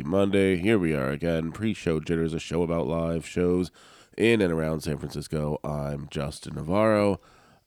Happy 0.00 0.08
Monday. 0.08 0.56
Here 0.56 0.78
we 0.78 0.94
are 0.94 1.10
again. 1.10 1.52
Pre 1.52 1.74
show 1.74 2.00
jitters, 2.00 2.32
a 2.32 2.38
show 2.40 2.62
about 2.62 2.86
live 2.86 3.26
shows 3.26 3.70
in 4.16 4.40
and 4.40 4.50
around 4.50 4.80
San 4.80 4.96
Francisco. 4.96 5.58
I'm 5.62 6.08
Justin 6.10 6.54
Navarro, 6.54 7.20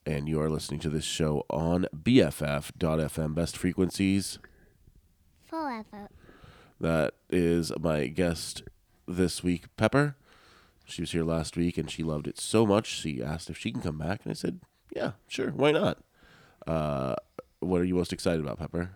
and 0.03 0.27
you 0.27 0.41
are 0.41 0.49
listening 0.49 0.79
to 0.79 0.89
this 0.89 1.03
show 1.03 1.45
on 1.51 1.85
BFF.FM, 1.95 3.35
best 3.35 3.55
frequencies. 3.55 4.39
Forever. 5.45 6.09
That 6.79 7.13
is 7.29 7.71
my 7.79 8.07
guest 8.07 8.63
this 9.07 9.43
week, 9.43 9.65
Pepper. 9.77 10.15
She 10.85 11.03
was 11.03 11.11
here 11.11 11.23
last 11.23 11.55
week 11.55 11.77
and 11.77 11.91
she 11.91 12.01
loved 12.01 12.25
it 12.25 12.39
so 12.39 12.65
much. 12.65 12.87
She 12.87 13.21
asked 13.21 13.51
if 13.51 13.59
she 13.59 13.71
can 13.71 13.81
come 13.81 13.99
back, 13.99 14.21
and 14.23 14.31
I 14.31 14.33
said, 14.33 14.59
Yeah, 14.95 15.11
sure, 15.27 15.51
why 15.51 15.71
not? 15.71 15.99
Uh, 16.65 17.13
what 17.59 17.79
are 17.79 17.85
you 17.85 17.93
most 17.93 18.11
excited 18.11 18.43
about, 18.43 18.57
Pepper? 18.57 18.89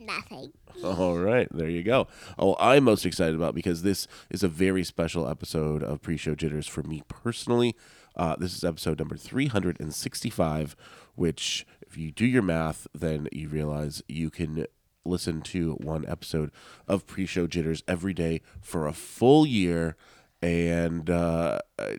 Nothing. 0.00 0.52
All 0.82 1.18
right, 1.18 1.46
there 1.50 1.68
you 1.68 1.82
go. 1.82 2.08
Oh, 2.38 2.56
I'm 2.58 2.84
most 2.84 3.04
excited 3.04 3.34
about 3.34 3.54
because 3.54 3.82
this 3.82 4.06
is 4.30 4.42
a 4.42 4.48
very 4.48 4.82
special 4.82 5.28
episode 5.28 5.82
of 5.82 6.00
Pre-Show 6.00 6.34
Jitters 6.34 6.66
for 6.66 6.82
me 6.82 7.02
personally. 7.06 7.76
Uh, 8.16 8.34
this 8.36 8.56
is 8.56 8.64
episode 8.64 8.98
number 8.98 9.16
365, 9.16 10.74
which, 11.16 11.66
if 11.86 11.98
you 11.98 12.10
do 12.10 12.24
your 12.24 12.42
math, 12.42 12.86
then 12.94 13.28
you 13.30 13.48
realize 13.48 14.02
you 14.08 14.30
can 14.30 14.66
listen 15.04 15.42
to 15.42 15.74
one 15.74 16.06
episode 16.08 16.50
of 16.88 17.06
Pre-Show 17.06 17.46
Jitters 17.46 17.82
every 17.86 18.14
day 18.14 18.40
for 18.62 18.86
a 18.86 18.94
full 18.94 19.46
year, 19.46 19.96
and 20.40 21.10
uh, 21.10 21.58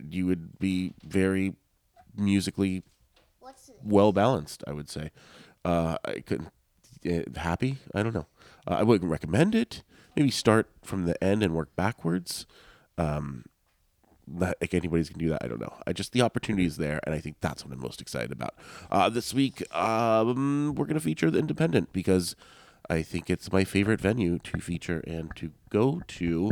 you 0.09 0.25
would 0.25 0.57
be 0.57 0.93
very 1.03 1.53
musically 2.17 2.81
well 3.83 4.11
balanced. 4.11 4.63
I 4.65 4.73
would 4.73 4.89
say. 4.89 5.11
Uh, 5.63 5.97
I 6.03 6.21
couldn't 6.21 6.51
happy. 7.35 7.77
I 7.93 8.03
don't 8.03 8.13
know. 8.13 8.27
Uh, 8.67 8.75
I 8.75 8.83
wouldn't 8.83 9.09
recommend 9.11 9.55
it. 9.55 9.83
Maybe 10.15 10.31
start 10.31 10.69
from 10.83 11.05
the 11.05 11.21
end 11.23 11.41
and 11.43 11.53
work 11.55 11.75
backwards. 11.75 12.45
Um, 12.97 13.45
that 14.27 14.57
like 14.61 14.73
anybody's 14.73 15.09
can 15.09 15.19
do 15.19 15.29
that. 15.29 15.43
I 15.43 15.47
don't 15.47 15.59
know. 15.59 15.73
I 15.87 15.93
just 15.93 16.11
the 16.13 16.21
opportunity 16.21 16.65
is 16.65 16.77
there, 16.77 16.99
and 17.03 17.13
I 17.15 17.19
think 17.19 17.37
that's 17.41 17.65
what 17.65 17.73
I'm 17.73 17.79
most 17.81 18.01
excited 18.01 18.31
about. 18.31 18.55
Uh, 18.89 19.09
this 19.09 19.33
week, 19.33 19.63
um, 19.75 20.75
we're 20.75 20.85
gonna 20.85 20.99
feature 20.99 21.31
the 21.31 21.39
Independent 21.39 21.91
because 21.91 22.35
I 22.89 23.01
think 23.01 23.29
it's 23.29 23.51
my 23.51 23.63
favorite 23.63 23.99
venue 24.01 24.39
to 24.39 24.59
feature 24.59 25.03
and 25.07 25.35
to 25.37 25.51
go 25.69 26.01
to 26.07 26.51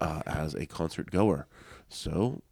uh, 0.00 0.22
as 0.26 0.54
a 0.54 0.66
concert 0.66 1.10
goer. 1.10 1.46
So 1.88 2.42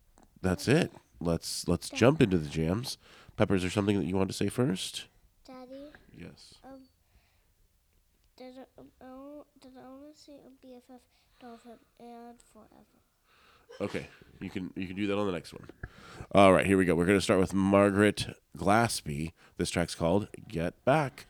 that's 0.41 0.69
it. 0.69 0.93
Let's 1.21 1.69
let's 1.69 1.89
jump 1.89 2.21
into 2.21 2.39
the 2.39 2.49
jams. 2.49 2.99
Pepper, 3.37 3.55
is 3.55 3.63
there 3.63 3.71
something 3.71 3.99
that 3.99 4.07
you 4.07 4.17
want 4.17 4.29
to 4.29 4.37
say 4.37 4.49
first? 4.49 5.07
Daddy, 5.47 5.91
Yes 6.19 6.55
did 8.51 8.59
I 8.59 9.05
want? 9.05 9.47
Did 9.61 9.73
I 9.77 9.89
want 9.89 10.17
to 10.17 10.21
see 10.21 10.33
a 10.33 10.67
BFF 10.67 11.01
dolphin 11.41 11.79
and 11.99 12.39
forever. 12.53 13.01
Okay, 13.81 14.07
you 14.41 14.51
can 14.51 14.71
you 14.77 14.87
can 14.87 14.97
do 14.97 15.07
that 15.09 15.19
on 15.19 15.27
the 15.27 15.33
next 15.33 15.53
one. 15.53 15.69
All 16.33 16.53
right, 16.53 16.67
here 16.67 16.77
we 16.77 16.85
go. 16.85 16.95
We're 16.95 17.07
going 17.07 17.19
to 17.19 17.23
start 17.23 17.41
with 17.41 17.55
Margaret 17.55 18.27
Glaspy. 18.57 19.33
This 19.57 19.71
track's 19.71 19.95
called 19.95 20.29
"Get 20.49 20.85
Back." 20.85 21.27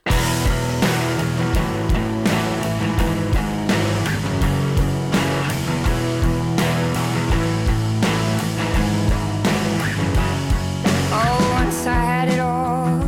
Oh, 11.15 11.51
once 11.59 11.87
I 11.87 11.95
had 11.95 12.29
it 12.29 12.41
all, 12.41 13.01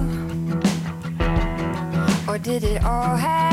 or 2.34 2.38
did 2.38 2.64
it 2.64 2.82
all 2.84 3.16
have 3.16 3.43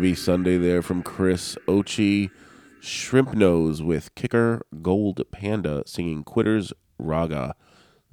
vibey 0.00 0.16
Sunday 0.16 0.56
there 0.56 0.80
from 0.80 1.02
Chris 1.02 1.58
Otchy. 1.68 2.30
Shrimp 2.80 3.34
Nose 3.34 3.82
with 3.82 4.14
Kicker 4.14 4.62
Gold 4.80 5.20
Panda 5.30 5.82
singing 5.84 6.24
Quitters 6.24 6.72
Raga. 6.98 7.54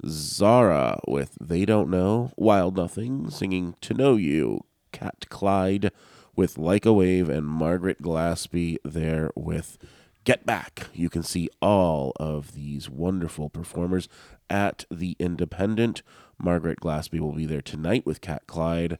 Zara 0.06 1.00
with 1.08 1.38
They 1.40 1.64
Don't 1.64 1.88
Know. 1.88 2.32
Wild 2.36 2.76
Nothing 2.76 3.30
singing 3.30 3.74
To 3.80 3.94
Know 3.94 4.16
You. 4.16 4.64
Cat 4.92 5.30
Clyde 5.30 5.90
with 6.36 6.58
Like 6.58 6.84
a 6.84 6.92
Wave. 6.92 7.30
And 7.30 7.46
Margaret 7.46 8.02
Glaspy 8.02 8.76
there 8.84 9.30
with 9.34 9.78
Get 10.24 10.44
Back. 10.44 10.88
You 10.92 11.08
can 11.08 11.22
see 11.22 11.48
all 11.62 12.12
of 12.20 12.52
these 12.52 12.90
wonderful 12.90 13.48
performers 13.48 14.10
at 14.50 14.84
the 14.90 15.16
Independent. 15.18 16.02
Margaret 16.38 16.80
Glaspy 16.80 17.18
will 17.18 17.32
be 17.32 17.46
there 17.46 17.62
tonight 17.62 18.04
with 18.04 18.20
Cat 18.20 18.46
Clyde 18.46 18.98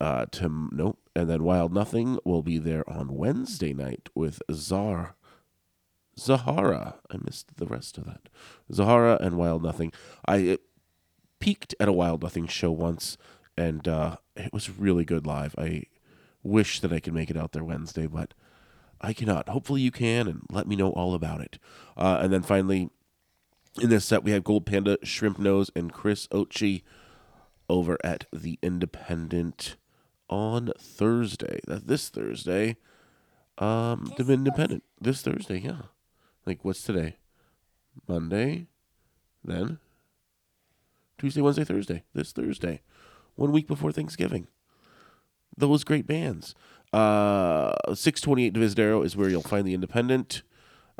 uh 0.00 0.26
to 0.32 0.68
nope. 0.72 0.98
And 1.16 1.30
then 1.30 1.44
wild 1.44 1.72
nothing 1.72 2.18
will 2.24 2.42
be 2.42 2.58
there 2.58 2.88
on 2.90 3.14
wednesday 3.14 3.72
night 3.72 4.08
with 4.14 4.42
zar 4.52 5.14
zahara. 6.18 6.96
I 7.10 7.16
missed 7.24 7.56
the 7.56 7.66
rest 7.66 7.98
of 7.98 8.04
that. 8.06 8.28
Zahara 8.72 9.18
and 9.20 9.36
wild 9.36 9.62
nothing. 9.62 9.92
I 10.26 10.50
uh, 10.50 10.56
peaked 11.40 11.74
at 11.78 11.88
a 11.88 11.92
wild 11.92 12.22
nothing 12.22 12.46
show 12.46 12.70
once 12.70 13.16
and 13.56 13.86
uh 13.86 14.16
it 14.36 14.52
was 14.52 14.70
really 14.70 15.04
good 15.04 15.26
live. 15.26 15.54
I 15.58 15.84
wish 16.42 16.80
that 16.80 16.92
i 16.92 17.00
could 17.00 17.14
make 17.14 17.30
it 17.30 17.38
out 17.38 17.52
there 17.52 17.64
wednesday 17.64 18.06
but 18.06 18.34
i 19.00 19.12
cannot. 19.12 19.48
Hopefully 19.48 19.80
you 19.80 19.90
can 19.90 20.26
and 20.28 20.42
let 20.50 20.66
me 20.66 20.76
know 20.76 20.90
all 20.90 21.14
about 21.14 21.40
it. 21.40 21.58
Uh 21.96 22.18
and 22.20 22.32
then 22.32 22.42
finally 22.42 22.90
in 23.80 23.90
this 23.90 24.04
set 24.04 24.24
we 24.24 24.30
have 24.32 24.44
gold 24.44 24.66
panda 24.66 24.96
Shrimpnose 24.98 25.70
and 25.74 25.92
chris 25.92 26.26
Otchy 26.28 26.82
over 27.68 27.98
at 28.04 28.26
the 28.32 28.58
Independent 28.62 29.76
on 30.28 30.72
Thursday. 30.78 31.60
That 31.66 31.86
this 31.86 32.08
Thursday. 32.08 32.76
Um, 33.56 34.12
the 34.18 34.32
Independent 34.32 34.82
this 35.00 35.22
Thursday. 35.22 35.60
Yeah, 35.60 35.82
like 36.44 36.64
what's 36.64 36.82
today? 36.82 37.18
Monday, 38.08 38.66
then 39.44 39.78
Tuesday, 41.18 41.40
Wednesday, 41.40 41.64
Thursday. 41.64 42.02
This 42.14 42.32
Thursday, 42.32 42.82
one 43.36 43.52
week 43.52 43.68
before 43.68 43.92
Thanksgiving. 43.92 44.48
Those 45.56 45.84
great 45.84 46.06
bands. 46.06 46.56
Uh, 46.92 47.74
six 47.94 48.20
twenty 48.20 48.46
eight 48.46 48.54
Divisadero 48.54 49.04
is 49.04 49.16
where 49.16 49.28
you'll 49.28 49.42
find 49.42 49.66
the 49.66 49.74
Independent 49.74 50.42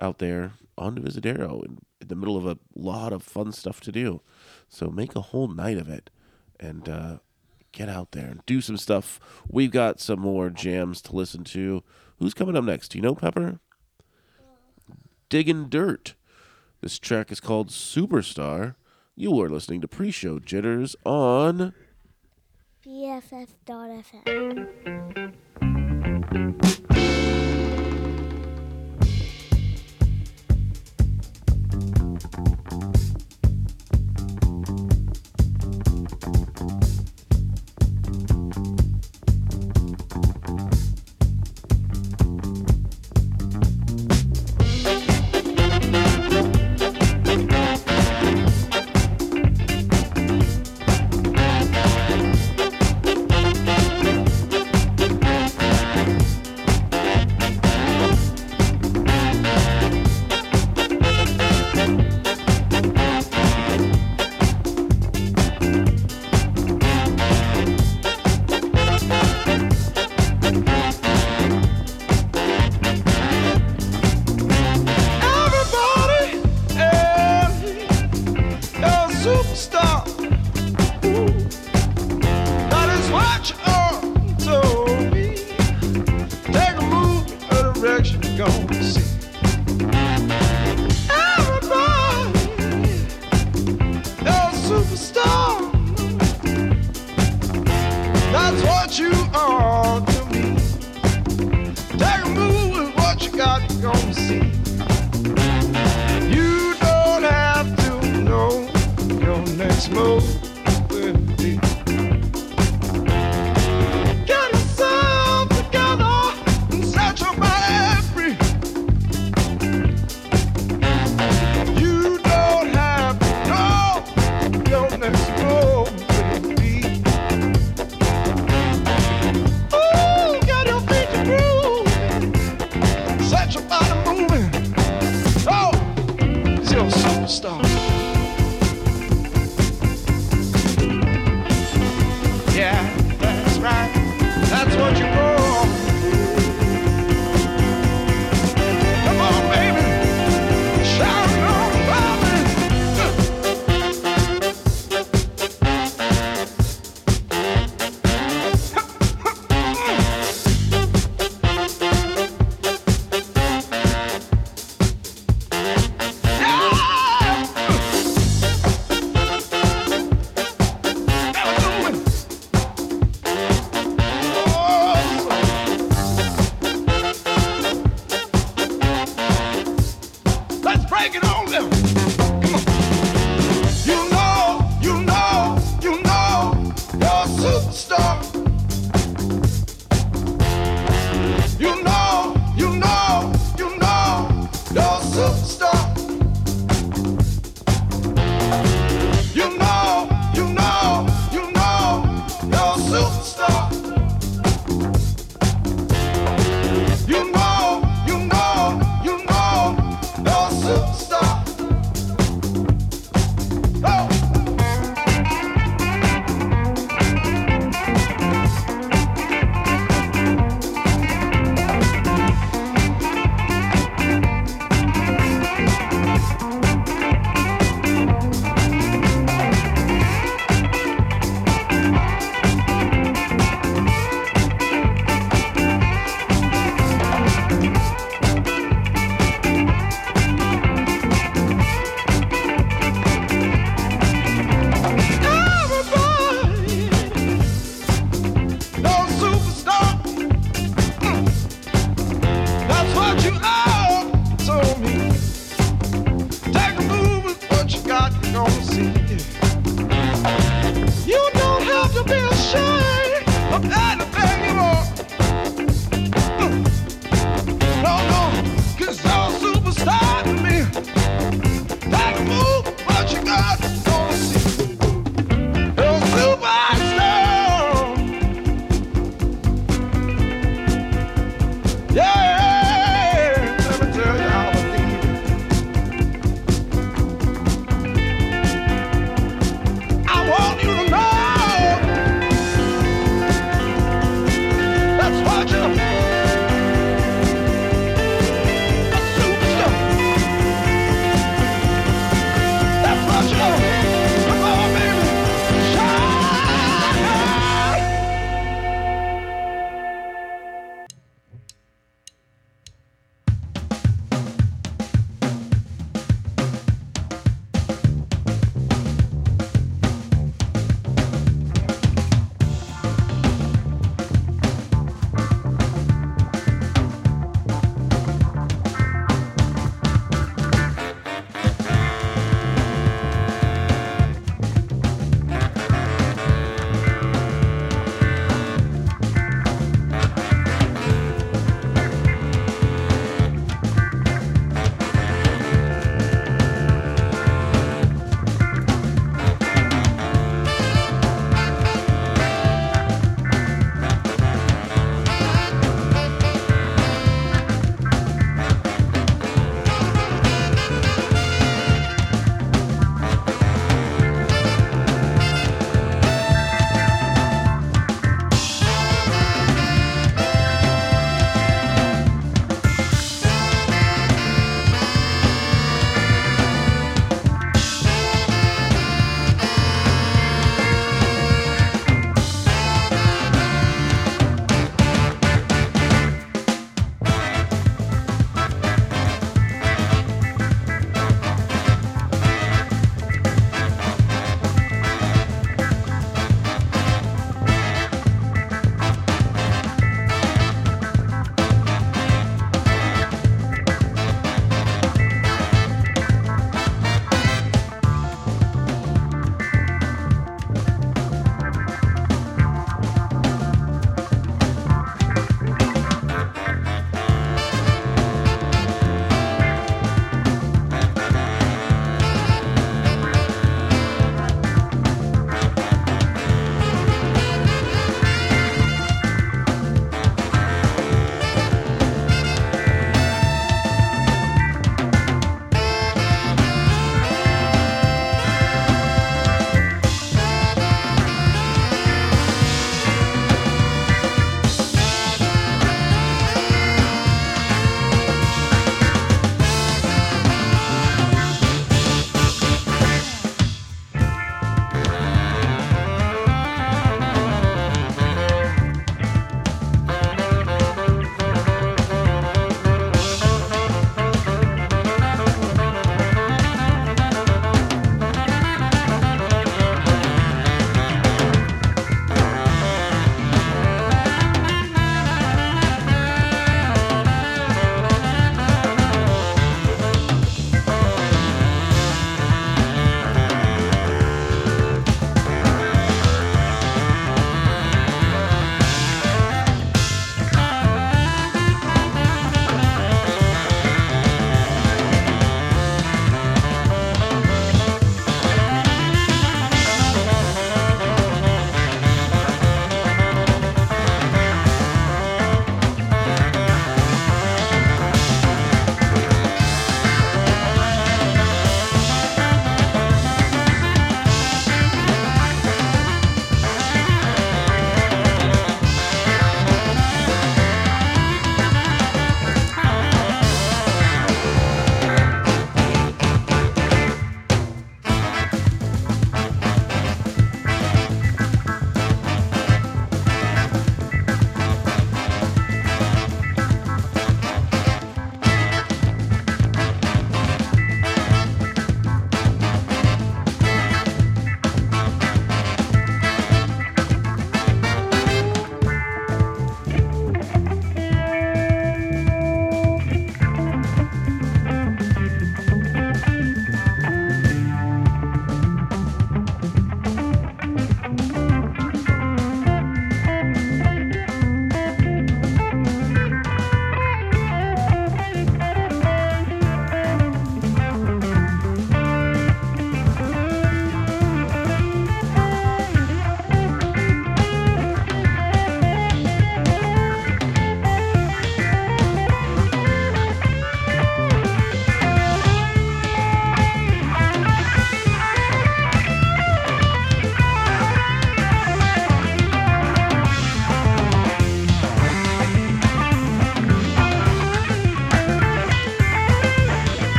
out 0.00 0.18
there 0.18 0.52
on 0.78 0.96
Divisadero 0.96 1.64
in, 1.64 1.78
in 2.00 2.08
the 2.08 2.16
middle 2.16 2.36
of 2.36 2.46
a 2.46 2.58
lot 2.74 3.12
of 3.12 3.22
fun 3.22 3.52
stuff 3.52 3.80
to 3.80 3.92
do. 3.92 4.20
So 4.68 4.90
make 4.90 5.16
a 5.16 5.20
whole 5.20 5.48
night 5.48 5.78
of 5.78 5.88
it 5.88 6.10
and 6.60 6.88
uh, 6.88 7.18
get 7.74 7.88
out 7.88 8.12
there 8.12 8.26
and 8.26 8.46
do 8.46 8.60
some 8.60 8.76
stuff. 8.76 9.20
We've 9.48 9.70
got 9.70 10.00
some 10.00 10.20
more 10.20 10.48
jams 10.50 11.02
to 11.02 11.14
listen 11.14 11.44
to. 11.44 11.82
Who's 12.18 12.34
coming 12.34 12.56
up 12.56 12.64
next? 12.64 12.88
Do 12.88 12.98
you 12.98 13.02
know, 13.02 13.14
Pepper? 13.14 13.60
Diggin' 15.28 15.68
Dirt. 15.68 16.14
This 16.80 16.98
track 16.98 17.30
is 17.32 17.40
called 17.40 17.68
Superstar. 17.68 18.76
You 19.16 19.40
are 19.40 19.48
listening 19.48 19.80
to 19.80 19.88
pre 19.88 20.10
show 20.10 20.38
jitters 20.38 20.96
on. 21.04 21.72
BFF.FM. 22.86 24.68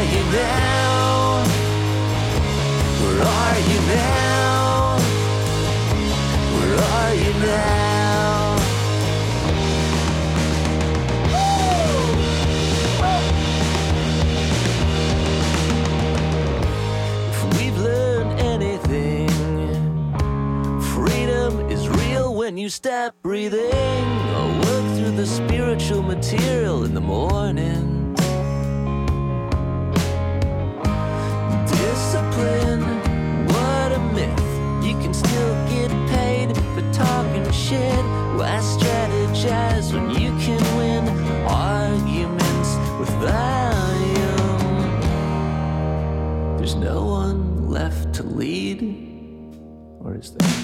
are 0.00 0.04
you 0.04 0.24
now? 0.32 1.44
Where 3.02 3.22
are 3.22 3.58
you 3.70 3.80
now? 3.86 4.98
Where 6.54 6.78
are 6.96 7.14
you 7.14 7.32
now? 7.44 8.56
If 17.28 17.38
we've 17.58 17.78
learned 17.78 18.40
anything, 18.40 19.28
freedom 20.94 21.68
is 21.68 21.90
real 21.90 22.34
when 22.34 22.56
you 22.56 22.70
stop 22.70 23.14
breathing. 23.20 23.70
I'll 23.74 24.54
work 24.60 24.96
through 24.96 25.16
the 25.16 25.26
spiritual 25.26 26.02
material 26.02 26.84
in 26.84 26.94
the 26.94 27.02
morning. 27.02 27.89
shit. 37.70 38.04
Why 38.36 38.58
strategize 38.74 39.92
when 39.94 40.10
you 40.20 40.30
can 40.44 40.62
win 40.76 41.04
arguments 41.46 42.70
with 42.98 43.10
volume? 43.22 44.64
There's 46.56 46.74
no 46.74 47.04
one 47.04 47.68
left 47.68 48.12
to 48.14 48.22
lead, 48.24 48.82
or 50.00 50.16
is 50.16 50.32
there? 50.32 50.59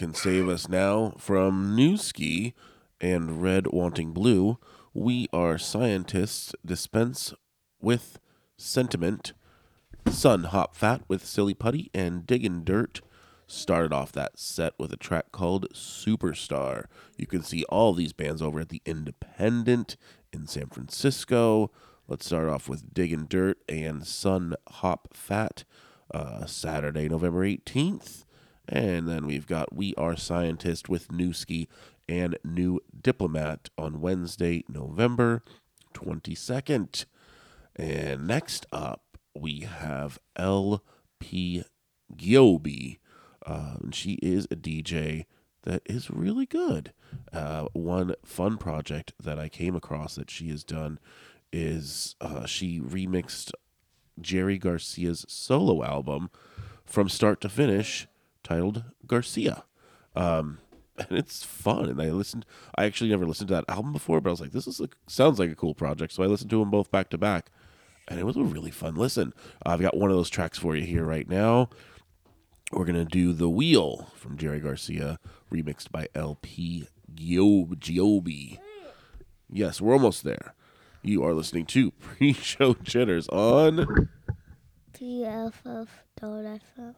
Can 0.00 0.14
save 0.14 0.48
us 0.48 0.66
now 0.66 1.12
from 1.18 1.76
Newski 1.76 2.54
and 3.02 3.42
Red 3.42 3.66
Wanting 3.66 4.12
Blue. 4.14 4.56
We 4.94 5.28
are 5.30 5.58
scientists 5.58 6.54
dispense 6.64 7.34
with 7.82 8.18
sentiment. 8.56 9.34
Sun 10.08 10.44
Hop 10.44 10.74
Fat 10.74 11.02
with 11.06 11.26
Silly 11.26 11.52
Putty 11.52 11.90
and 11.92 12.26
Diggin' 12.26 12.64
Dirt 12.64 13.02
started 13.46 13.92
off 13.92 14.10
that 14.12 14.38
set 14.38 14.72
with 14.78 14.90
a 14.90 14.96
track 14.96 15.32
called 15.32 15.68
Superstar. 15.74 16.86
You 17.18 17.26
can 17.26 17.42
see 17.42 17.64
all 17.64 17.92
these 17.92 18.14
bands 18.14 18.40
over 18.40 18.60
at 18.60 18.70
the 18.70 18.80
Independent 18.86 19.98
in 20.32 20.46
San 20.46 20.68
Francisco. 20.68 21.70
Let's 22.08 22.24
start 22.24 22.48
off 22.48 22.70
with 22.70 22.94
Diggin' 22.94 23.26
Dirt 23.28 23.58
and 23.68 24.06
Sun 24.06 24.54
Hop 24.66 25.08
Fat 25.12 25.64
uh, 26.10 26.46
Saturday, 26.46 27.06
November 27.06 27.44
18th. 27.44 28.24
And 28.70 29.08
then 29.08 29.26
we've 29.26 29.48
got 29.48 29.74
We 29.74 29.94
Are 29.96 30.16
Scientist 30.16 30.88
with 30.88 31.08
Newski 31.08 31.66
and 32.08 32.38
New 32.44 32.80
Diplomat 33.02 33.68
on 33.76 34.00
Wednesday, 34.00 34.64
November 34.68 35.42
22nd. 35.92 37.04
And 37.74 38.28
next 38.28 38.66
up, 38.72 39.18
we 39.34 39.60
have 39.60 40.20
LP 40.36 41.64
Giobi. 42.16 42.98
Uh, 43.44 43.74
and 43.82 43.92
she 43.92 44.12
is 44.22 44.44
a 44.44 44.56
DJ 44.56 45.24
that 45.64 45.82
is 45.86 46.08
really 46.08 46.46
good. 46.46 46.92
Uh, 47.32 47.66
one 47.72 48.14
fun 48.24 48.56
project 48.56 49.12
that 49.20 49.38
I 49.40 49.48
came 49.48 49.74
across 49.74 50.14
that 50.14 50.30
she 50.30 50.48
has 50.50 50.62
done 50.62 51.00
is 51.52 52.14
uh, 52.20 52.46
she 52.46 52.80
remixed 52.80 53.50
Jerry 54.20 54.58
Garcia's 54.58 55.26
solo 55.28 55.82
album 55.82 56.30
from 56.84 57.08
start 57.08 57.40
to 57.40 57.48
finish 57.48 58.06
titled 58.50 58.84
Garcia. 59.06 59.64
Um, 60.16 60.58
and 60.98 61.16
it's 61.16 61.44
fun. 61.44 61.88
And 61.88 62.02
I 62.02 62.10
listened, 62.10 62.44
I 62.74 62.84
actually 62.84 63.10
never 63.10 63.26
listened 63.26 63.48
to 63.48 63.54
that 63.54 63.64
album 63.68 63.92
before, 63.92 64.20
but 64.20 64.30
I 64.30 64.32
was 64.32 64.40
like, 64.40 64.52
this 64.52 64.66
is 64.66 64.80
a, 64.80 64.88
sounds 65.06 65.38
like 65.38 65.50
a 65.50 65.56
cool 65.56 65.74
project. 65.74 66.12
So 66.12 66.22
I 66.22 66.26
listened 66.26 66.50
to 66.50 66.58
them 66.58 66.70
both 66.70 66.90
back 66.90 67.10
to 67.10 67.18
back. 67.18 67.50
And 68.08 68.18
it 68.18 68.24
was 68.24 68.36
a 68.36 68.42
really 68.42 68.72
fun 68.72 68.96
listen. 68.96 69.32
I've 69.64 69.80
got 69.80 69.96
one 69.96 70.10
of 70.10 70.16
those 70.16 70.30
tracks 70.30 70.58
for 70.58 70.74
you 70.74 70.84
here 70.84 71.04
right 71.04 71.28
now. 71.28 71.70
We're 72.72 72.84
going 72.84 72.96
to 72.96 73.04
do 73.04 73.32
The 73.32 73.48
Wheel 73.48 74.10
from 74.16 74.36
Jerry 74.36 74.58
Garcia, 74.60 75.18
remixed 75.52 75.92
by 75.92 76.08
LP 76.14 76.88
Gio- 77.14 77.68
Giobi. 77.76 78.58
Yes, 79.48 79.80
we're 79.80 79.92
almost 79.92 80.24
there. 80.24 80.54
You 81.02 81.24
are 81.24 81.34
listening 81.34 81.66
to 81.66 81.90
Pre 81.92 82.32
Show 82.32 82.74
Jitters 82.74 83.28
on. 83.28 84.08
BFF.FM. 84.92 86.94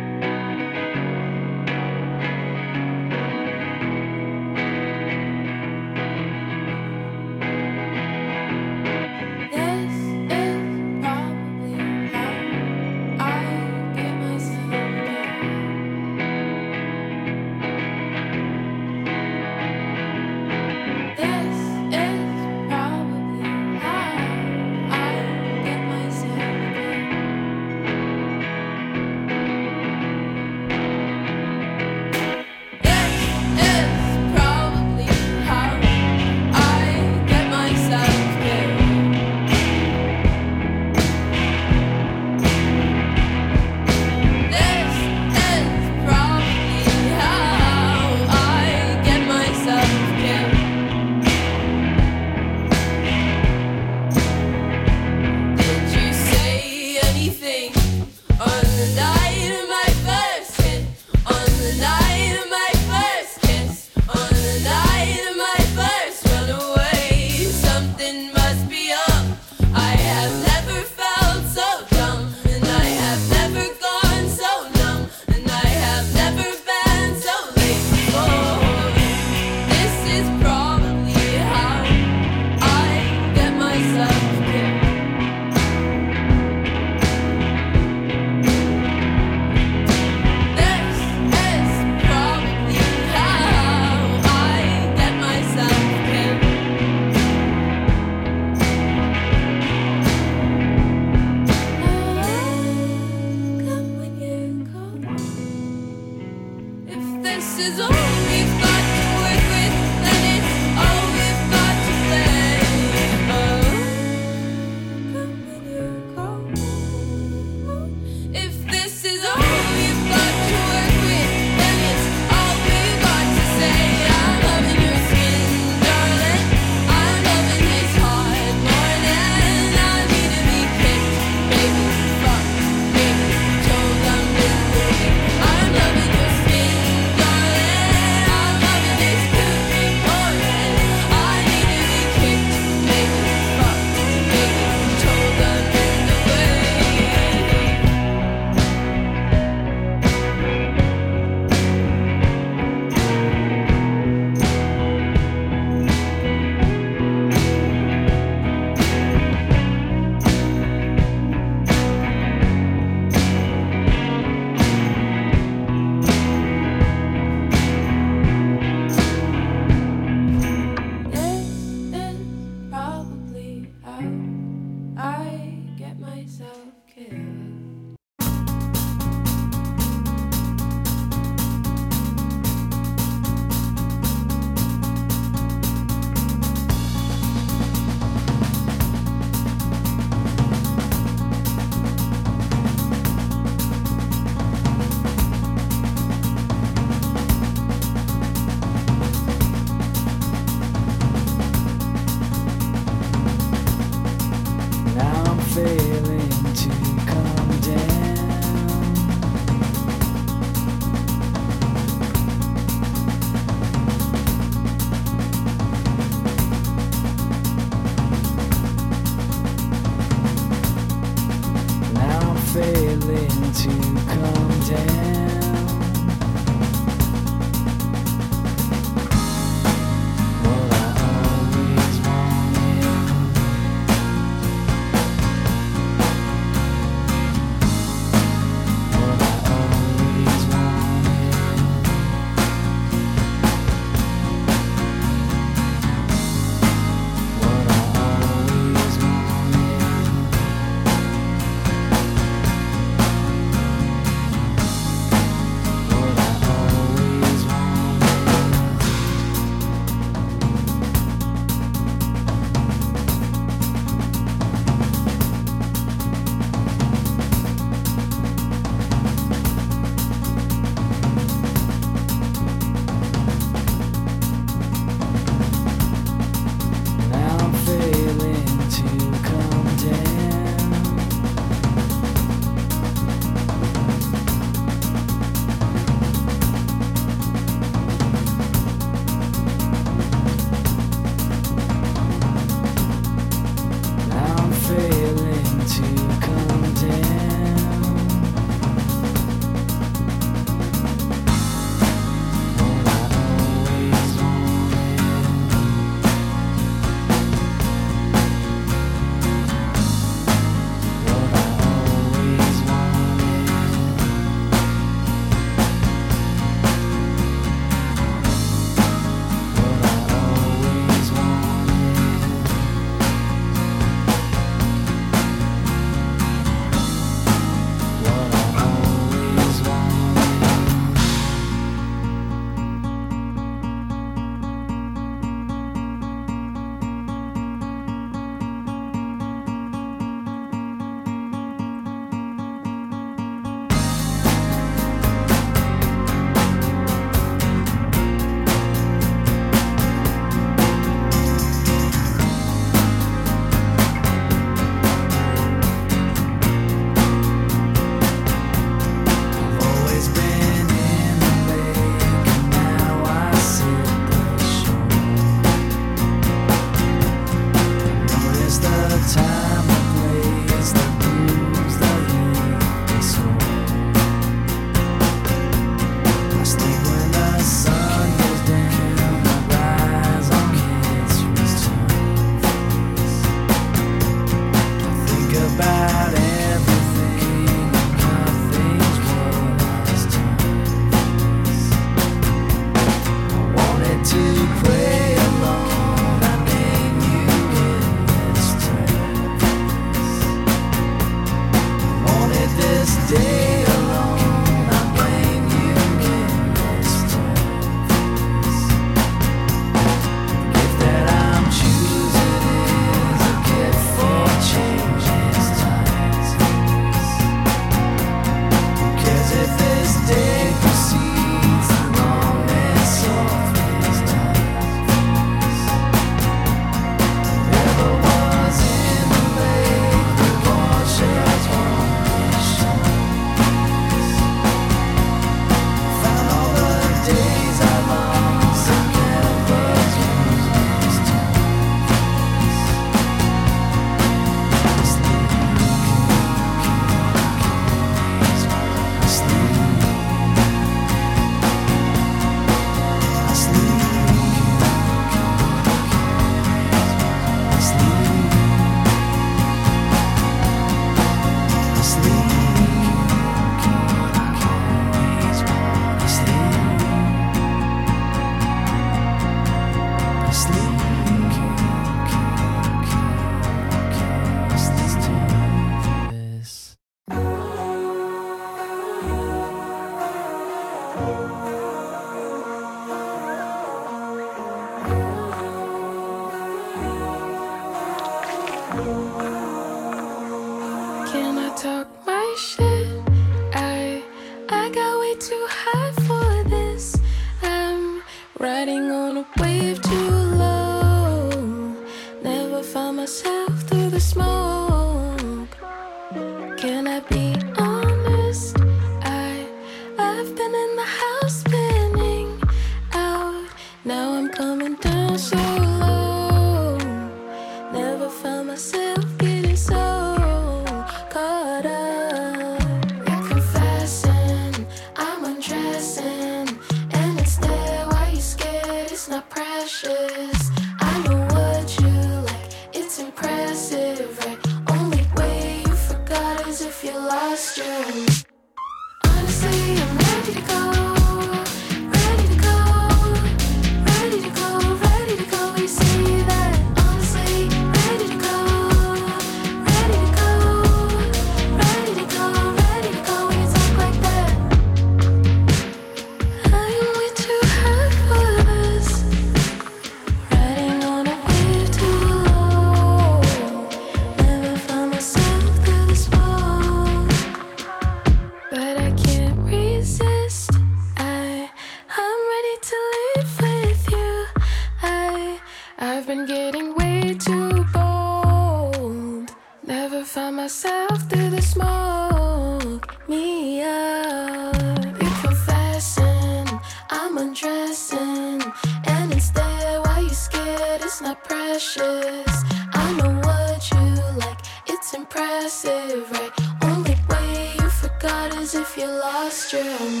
it's 590.90 591.00
not 591.00 591.22
precious. 591.22 592.34
I 592.74 592.92
know 592.98 593.12
what 593.20 593.70
you 593.70 594.18
like, 594.18 594.40
it's 594.66 594.92
impressive, 594.92 596.10
right? 596.10 596.32
Only 596.64 596.96
way 597.08 597.54
you 597.60 597.68
forgot 597.70 598.36
is 598.38 598.56
if 598.56 598.76
you 598.76 598.86
lost 598.86 599.52
your 599.52 599.62
own. 599.62 600.00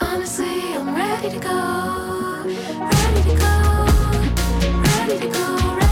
Honestly, 0.00 0.74
I'm 0.74 0.96
ready 0.96 1.30
to 1.30 1.38
go, 1.38 2.42
ready 2.44 3.22
to 3.30 3.36
go, 3.44 3.54
ready 4.82 5.16
to 5.20 5.28
go. 5.28 5.46
Ready 5.62 5.70
to 5.70 5.78
go. 5.78 5.83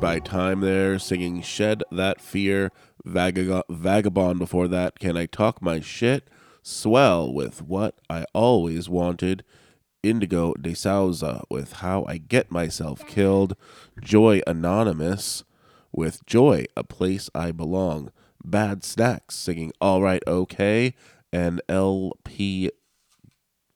By 0.00 0.20
time 0.20 0.60
there, 0.60 0.96
singing 1.00 1.42
Shed 1.42 1.82
That 1.90 2.20
Fear, 2.20 2.70
Vagabon 3.04 4.38
before 4.38 4.68
that, 4.68 5.00
Can 5.00 5.16
I 5.16 5.26
Talk 5.26 5.60
My 5.60 5.80
Shit, 5.80 6.30
Swell 6.62 7.32
with 7.32 7.62
What 7.62 7.96
I 8.08 8.24
Always 8.32 8.88
Wanted, 8.88 9.42
Indigo 10.04 10.54
de 10.54 10.74
Souza 10.74 11.42
with 11.50 11.74
How 11.74 12.04
I 12.06 12.18
Get 12.18 12.52
Myself 12.52 13.04
Killed, 13.08 13.56
Joy 14.00 14.40
Anonymous 14.46 15.42
with 15.90 16.24
Joy, 16.26 16.66
A 16.76 16.84
Place 16.84 17.28
I 17.34 17.50
Belong, 17.50 18.12
Bad 18.44 18.84
Snacks 18.84 19.34
singing 19.34 19.72
All 19.80 20.00
Right 20.00 20.22
Okay, 20.28 20.94
and 21.32 21.60
LP 21.68 22.70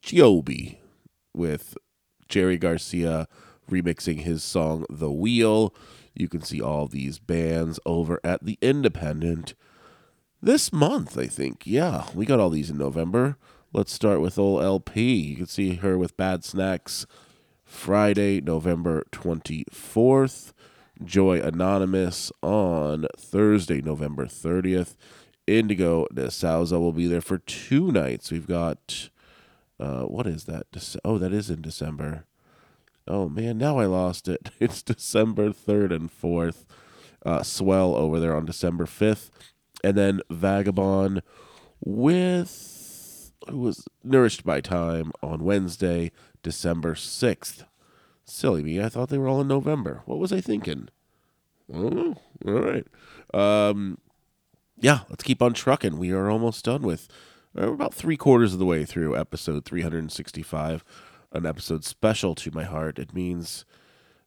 Giobbi 0.01 0.77
with 1.33 1.77
Jerry 2.29 2.57
Garcia 2.57 3.27
remixing 3.69 4.21
his 4.21 4.41
song 4.41 4.85
The 4.89 5.11
Wheel. 5.11 5.75
You 6.13 6.27
can 6.27 6.41
see 6.41 6.61
all 6.61 6.87
these 6.87 7.19
bands 7.19 7.79
over 7.85 8.19
at 8.23 8.45
The 8.45 8.57
Independent 8.61 9.55
this 10.41 10.73
month, 10.73 11.17
I 11.17 11.27
think. 11.27 11.65
Yeah, 11.65 12.05
we 12.13 12.25
got 12.25 12.39
all 12.39 12.49
these 12.49 12.69
in 12.69 12.77
November. 12.77 13.37
Let's 13.71 13.93
start 13.93 14.21
with 14.21 14.37
old 14.37 14.61
LP. 14.61 15.15
You 15.15 15.35
can 15.37 15.45
see 15.47 15.75
her 15.75 15.97
with 15.97 16.17
Bad 16.17 16.43
Snacks 16.43 17.05
Friday, 17.65 18.41
November 18.41 19.03
24th. 19.11 20.53
Joy 21.03 21.41
Anonymous 21.41 22.31
on 22.41 23.07
Thursday, 23.17 23.81
November 23.81 24.25
30th. 24.25 24.95
Indigo 25.47 26.07
de 26.13 26.29
Souza 26.29 26.79
will 26.79 26.93
be 26.93 27.07
there 27.07 27.21
for 27.21 27.39
two 27.39 27.91
nights. 27.91 28.31
We've 28.31 28.47
got, 28.47 29.09
uh, 29.79 30.03
what 30.03 30.27
is 30.27 30.45
that? 30.45 30.67
Oh, 31.03 31.17
that 31.17 31.33
is 31.33 31.49
in 31.49 31.61
December. 31.61 32.25
Oh 33.07 33.27
man, 33.29 33.57
now 33.57 33.77
I 33.79 33.85
lost 33.85 34.27
it. 34.27 34.49
It's 34.59 34.81
December 34.81 35.49
3rd 35.49 35.91
and 35.93 36.09
4th. 36.09 36.65
Uh, 37.25 37.43
Swell 37.43 37.95
over 37.95 38.19
there 38.19 38.35
on 38.35 38.45
December 38.45 38.85
5th. 38.85 39.29
And 39.83 39.97
then 39.97 40.21
Vagabon 40.31 41.21
with 41.83 43.31
who 43.49 43.59
was 43.59 43.85
Nourished 44.03 44.43
by 44.45 44.61
Time 44.61 45.11
on 45.21 45.43
Wednesday, 45.43 46.11
December 46.41 46.95
6th. 46.95 47.65
Silly 48.25 48.63
me, 48.63 48.81
I 48.81 48.89
thought 48.89 49.09
they 49.09 49.17
were 49.17 49.27
all 49.27 49.41
in 49.41 49.47
November. 49.47 50.01
What 50.05 50.19
was 50.19 50.31
I 50.31 50.39
thinking? 50.39 50.87
Oh, 51.73 52.15
all 52.45 52.53
right. 52.53 52.87
Um, 53.33 53.97
yeah, 54.79 55.01
let's 55.09 55.23
keep 55.23 55.41
on 55.41 55.53
trucking. 55.53 55.97
We 55.97 56.11
are 56.11 56.29
almost 56.29 56.65
done 56.65 56.83
with, 56.83 57.07
we're 57.53 57.73
about 57.73 57.93
three 57.93 58.17
quarters 58.17 58.53
of 58.53 58.59
the 58.59 58.65
way 58.65 58.85
through 58.85 59.17
episode 59.17 59.65
365, 59.65 60.83
an 61.33 61.45
episode 61.45 61.83
special 61.83 62.35
to 62.35 62.51
my 62.51 62.63
heart. 62.63 62.99
It 62.99 63.13
means 63.13 63.65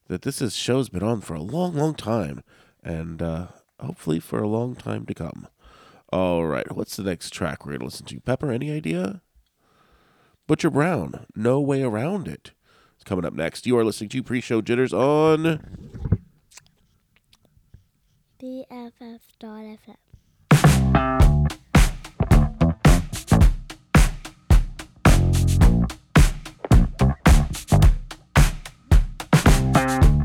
that 0.07 0.21
this 0.21 0.41
is, 0.41 0.55
show's 0.55 0.89
been 0.89 1.03
on 1.03 1.21
for 1.21 1.33
a 1.33 1.41
long, 1.41 1.73
long 1.73 1.95
time, 1.95 2.43
and 2.83 3.21
uh, 3.21 3.47
hopefully 3.79 4.19
for 4.19 4.39
a 4.39 4.47
long 4.47 4.75
time 4.75 5.05
to 5.05 5.13
come. 5.13 5.47
All 6.11 6.45
right, 6.45 6.73
what's 6.75 6.95
the 6.95 7.03
next 7.03 7.31
track 7.31 7.65
we're 7.65 7.71
going 7.71 7.79
to 7.79 7.85
listen 7.85 8.05
to? 8.07 8.19
Pepper, 8.19 8.51
any 8.51 8.71
idea? 8.71 9.21
Butcher 10.47 10.69
Brown, 10.69 11.25
No 11.35 11.59
Way 11.59 11.81
Around 11.83 12.27
It. 12.27 12.51
It's 12.95 13.03
coming 13.03 13.25
up 13.25 13.33
next. 13.33 13.65
You 13.65 13.77
are 13.77 13.83
listening 13.83 14.09
to 14.11 14.23
Pre 14.23 14.39
Show 14.39 14.61
Jitters 14.61 14.93
on. 14.93 15.59
BFF.FM. 18.41 19.97
Ain't 29.77 30.16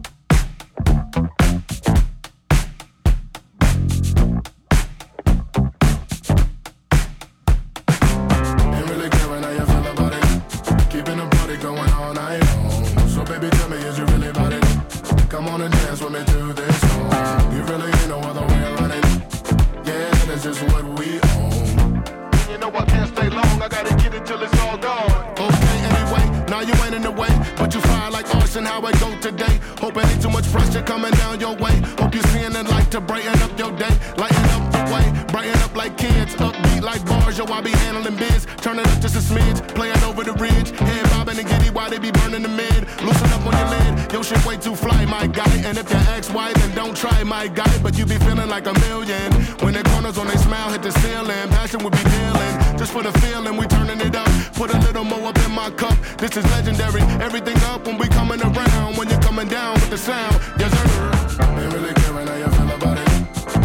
try, 47.43 47.49
my 47.49 47.55
guy. 47.55 47.83
But 47.83 47.99
you 47.99 48.07
be 48.07 48.17
feeling 48.19 48.49
like 48.49 48.67
a 48.67 48.73
million 48.81 49.33
when 49.63 49.75
the 49.75 49.83
corners 49.83 50.19
on 50.19 50.27
they 50.27 50.37
smile 50.37 50.71
hit 50.71 50.83
the 50.83 50.93
ceiling. 50.93 51.49
Passion 51.51 51.83
would 51.85 51.93
be 51.93 52.03
dealing 52.03 52.79
just 52.79 52.93
for 52.93 53.03
the 53.03 53.13
feeling. 53.21 53.57
We 53.57 53.67
turning 53.67 54.01
it 54.01 54.15
up, 54.17 54.29
put 54.55 54.73
a 54.73 54.79
little 54.79 55.05
more 55.05 55.29
up 55.29 55.39
in 55.39 55.53
my 55.53 55.71
cup. 55.71 55.97
This 56.19 56.37
is 56.37 56.45
legendary. 56.51 57.03
Everything 57.21 57.57
up 57.65 57.87
when 57.87 57.99
we 57.99 58.09
coming 58.09 58.41
around. 58.41 58.97
When 58.97 59.09
you're 59.09 59.23
coming 59.23 59.49
down 59.49 59.75
with 59.75 59.91
the 59.91 59.99
sound, 59.99 60.37
yes 60.59 60.71
sir. 60.73 61.11
Ain't 61.59 61.73
really 61.73 61.95
caring 61.95 62.27
how 62.27 62.37
you 62.37 62.51
feel 62.57 62.71
about 62.71 62.99
it. 62.99 63.09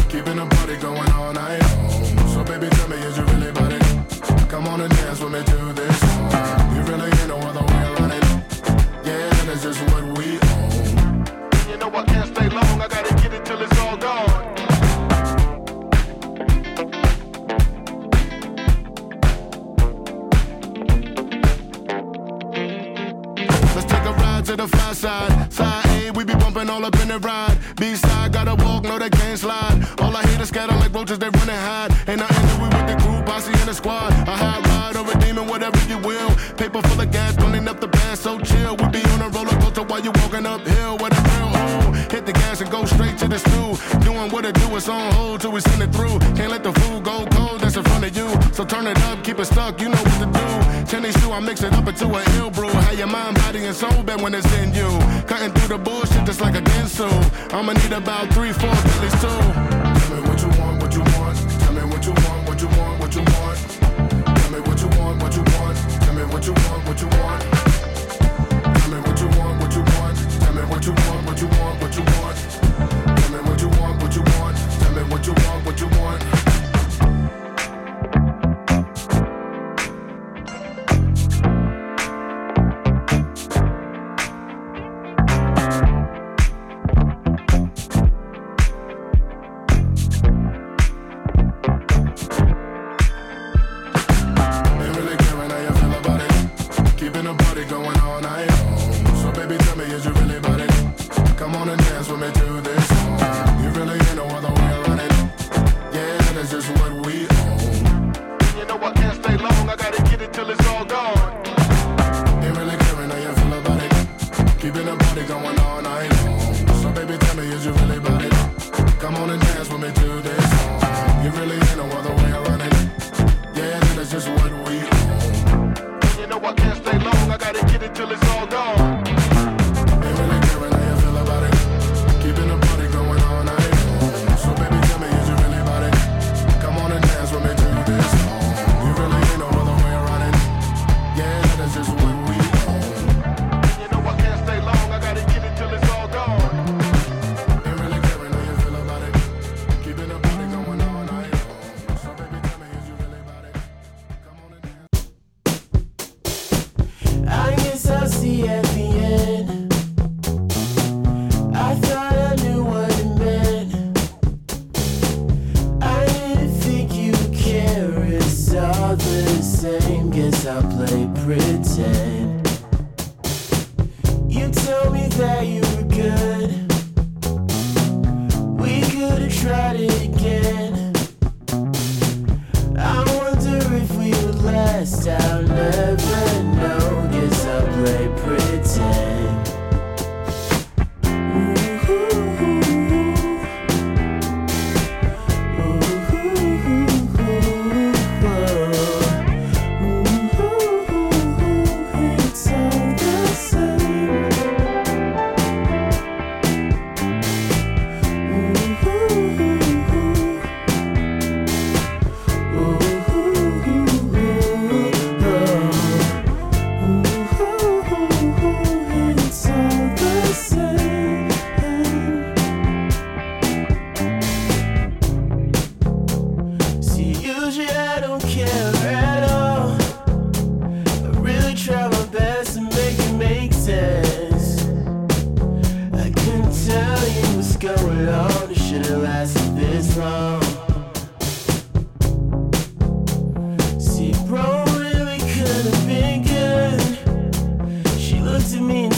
Keeping 0.09 0.37
the 0.37 0.45
party 0.45 0.77
going 0.77 1.11
all 1.11 1.33
night 1.33 1.61
long. 1.61 2.27
So 2.33 2.43
baby, 2.43 2.67
tell 2.69 2.89
me, 2.89 2.97
is 2.97 3.17
you 3.17 3.23
really 3.25 3.49
about 3.49 3.71
it? 3.73 3.83
Come 4.49 4.67
on 4.67 4.81
and 4.81 4.93
dance 4.95 5.19
with 5.19 5.33
me 5.33 5.43
to 5.43 5.73
this 5.73 5.99
song. 5.99 6.75
You 6.75 6.81
really 6.83 7.09
ain't 7.19 7.27
no 7.27 7.37
other 7.37 7.65
way 7.69 7.83
around 7.91 8.11
it. 8.11 8.23
Yeah, 9.03 9.29
that's 9.45 9.63
just 9.63 9.81
what 9.91 10.03
we 10.17 10.39
own. 10.53 10.87
You 11.69 11.77
know 11.77 11.89
I 11.93 12.03
can't 12.05 12.27
stay 12.33 12.49
long. 12.49 12.81
I 12.81 12.87
gotta 12.87 13.13
get 13.15 13.26
side. 24.95 25.51
Side 25.51 25.85
A, 25.88 26.11
we 26.11 26.23
be 26.23 26.34
bumping 26.35 26.69
all 26.69 26.84
up 26.85 26.95
in 27.01 27.07
the 27.09 27.19
ride. 27.19 27.57
B 27.77 27.95
side, 27.95 28.34
gotta 28.34 28.55
walk, 28.64 28.84
no, 28.84 28.97
they 28.99 29.09
can't 29.09 29.38
slide. 29.38 29.85
All 29.99 30.15
I 30.15 30.26
hear 30.27 30.41
is 30.41 30.49
scatter 30.49 30.76
like 30.76 30.93
roaches, 30.93 31.19
they 31.19 31.30
run 31.30 31.49
and 31.49 31.64
hide. 31.69 31.91
And 32.07 32.22
I 32.22 32.27
end 32.27 32.61
with 32.61 32.72
the 32.88 32.95
crew, 33.03 33.22
posse, 33.23 33.51
and 33.51 33.68
the 33.69 33.73
squad. 33.73 34.11
A 34.27 34.35
high 34.35 34.61
ride 34.69 34.95
or 34.95 35.09
a 35.11 35.15
demon, 35.19 35.47
whatever 35.47 35.80
you 35.89 35.97
will. 35.97 36.30
Paper 36.55 36.81
full 36.81 37.01
of 37.01 37.11
gas, 37.11 37.35
burning 37.35 37.68
up 37.68 37.80
the 37.80 37.88
band, 37.88 38.18
so 38.18 38.39
chill. 38.39 38.76
We 38.77 38.88
be 38.89 39.03
on 39.11 39.22
a 39.22 39.30
roller 39.30 39.57
coaster 39.61 39.84
while 39.84 40.01
you 40.01 40.11
walking 40.22 40.45
uphill 40.45 40.97
with 40.97 41.14
a 41.14 41.22
real 41.30 41.49
hole. 41.57 41.91
Hit 42.14 42.26
the 42.26 42.34
gas 42.34 42.61
and 42.61 42.72
go 42.72 42.85
straight 42.85 43.18
to 43.19 43.27
the 43.27 43.39
stool. 43.39 43.77
Doing 44.01 44.30
what 44.31 44.45
it 44.45 44.55
do, 44.55 44.76
it's 44.76 44.89
on 44.89 45.11
hold 45.14 45.41
till 45.41 45.51
we 45.51 45.61
send 45.61 45.81
it 45.81 45.91
through. 45.91 46.19
Can't 46.38 46.51
let 46.51 46.64
the 46.64 46.73
food 46.73 47.03
go 47.03 47.26
cold 47.31 47.56
so 48.57 48.65
turn 48.65 48.88
it 48.88 48.97
up, 49.03 49.23
keep 49.23 49.38
it 49.38 49.45
stuck, 49.45 49.79
you 49.79 49.88
know 49.88 50.01
what 50.01 50.17
to 50.17 50.25
do. 50.25 50.85
Tennis 50.89 51.15
shoe, 51.21 51.31
I 51.31 51.39
mix 51.39 51.61
it 51.61 51.73
up 51.73 51.88
into 51.88 52.07
a 52.07 52.23
ill 52.39 52.49
brew. 52.49 52.69
How 52.69 52.91
your 52.91 53.05
mind, 53.05 53.35
body, 53.35 53.63
and 53.63 53.75
soul 53.75 54.01
been 54.01 54.19
when 54.23 54.34
it's 54.34 54.51
in 54.57 54.73
you. 54.73 54.89
Cutting 55.27 55.53
through 55.53 55.77
the 55.77 55.84
bullshit 55.84 56.25
just 56.25 56.41
like 56.41 56.55
a 56.55 56.61
Ginsu. 56.61 57.07
I'ma 57.53 57.73
need 57.73 57.93
about 57.93 58.34
three, 58.34 58.51
four, 58.51 58.71
at 58.71 59.01
least 59.03 59.21
two. 59.21 59.27
Tell 59.29 60.09
me 60.09 60.27
what 60.27 60.41
you 60.41 60.49
want, 60.57 60.81
what 60.81 60.91
you 60.91 61.01
want. 61.01 61.38
Tell 61.61 61.71
me 61.71 61.84
what 61.85 62.03
you 62.03 62.13
want, 62.25 62.47
what 62.49 62.59
you 62.59 62.67
want, 62.69 62.99
what 62.99 63.13
you 63.13 63.21
want. 63.21 63.57
Tell 64.41 64.49
me 64.49 64.59
what 64.65 64.81
you 64.81 64.89
want, 64.97 65.21
what 65.21 65.35
you 65.38 65.43
want. 65.53 65.77
Tell 66.01 66.13
me 66.15 66.23
what 66.25 66.47
you 66.47 66.53
want, 66.53 66.88
what 66.88 66.99
you 66.99 67.07
want. 67.13 67.41
Tell 68.73 68.89
me 68.89 68.99
what 69.05 69.19
you 69.21 69.27
want, 69.38 69.61
what 69.61 69.75
you 69.75 69.84
want. 69.85 70.17
Tell 70.41 70.53
me 70.57 70.61
what 70.65 70.84
you 70.84 70.93
want, 71.05 71.27
what 71.27 71.39
you 71.39 71.47
want, 71.47 71.79
what 71.79 71.95
you 71.95 72.01
want. 72.01 72.16